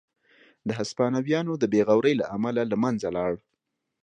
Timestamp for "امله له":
2.35-2.77